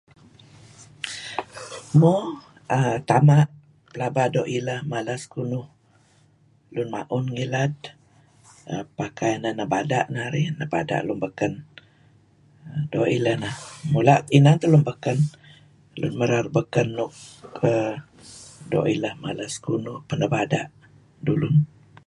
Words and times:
Mo, 1.99 2.15
err 2.75 2.97
tama' 3.09 3.51
belaba 3.91 4.23
doo' 4.33 4.51
ileh 4.57 4.81
mala 4.91 5.13
sekunuh 5.23 5.65
lun 6.73 6.87
ma'un 6.93 7.25
ngilad 7.33 7.75
err 8.73 8.85
pakai 8.99 9.33
neh 9.41 9.53
nebada' 9.57 10.09
narih, 10.15 10.47
nebada' 10.59 11.05
lun 11.07 11.19
beken. 11.25 11.53
Doo' 12.91 13.09
ileh 13.17 13.35
neh, 13.43 13.55
mula' 13.93 14.25
inan 14.37 14.57
teh 14.61 14.69
lun 14.71 14.85
beken, 14.89 15.17
lun 15.99 16.13
merar 16.19 16.45
beken 16.57 16.87
nuk 16.97 17.13
err 17.69 17.93
doo' 18.71 18.87
ileh 18.93 19.13
mala 19.23 19.43
sekunuh 19.53 19.97
peh 20.07 20.17
nebada' 20.21 20.71
dulun. 21.25 21.55